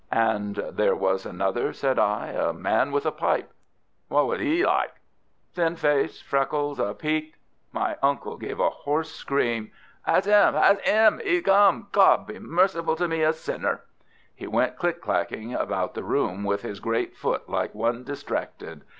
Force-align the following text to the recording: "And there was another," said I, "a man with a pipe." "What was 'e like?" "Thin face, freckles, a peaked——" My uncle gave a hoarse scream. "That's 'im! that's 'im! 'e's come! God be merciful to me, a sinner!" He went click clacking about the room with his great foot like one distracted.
"And 0.11 0.55
there 0.71 0.95
was 0.95 1.27
another," 1.27 1.73
said 1.73 1.99
I, 1.99 2.29
"a 2.29 2.51
man 2.53 2.91
with 2.91 3.05
a 3.05 3.11
pipe." 3.11 3.53
"What 4.07 4.25
was 4.25 4.41
'e 4.41 4.65
like?" 4.65 4.93
"Thin 5.53 5.75
face, 5.75 6.19
freckles, 6.19 6.79
a 6.79 6.95
peaked——" 6.95 7.37
My 7.71 7.95
uncle 8.01 8.35
gave 8.37 8.59
a 8.59 8.71
hoarse 8.71 9.11
scream. 9.13 9.69
"That's 10.07 10.25
'im! 10.25 10.53
that's 10.55 10.89
'im! 10.89 11.21
'e's 11.23 11.43
come! 11.43 11.87
God 11.91 12.25
be 12.25 12.39
merciful 12.39 12.95
to 12.95 13.07
me, 13.07 13.21
a 13.21 13.31
sinner!" 13.31 13.83
He 14.33 14.47
went 14.47 14.75
click 14.75 15.01
clacking 15.03 15.53
about 15.53 15.93
the 15.93 16.03
room 16.03 16.43
with 16.45 16.63
his 16.63 16.79
great 16.79 17.15
foot 17.15 17.47
like 17.47 17.75
one 17.75 18.03
distracted. 18.03 18.83